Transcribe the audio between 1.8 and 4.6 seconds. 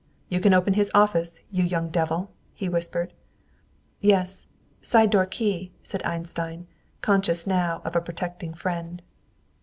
devil?" he whispered. "Yes;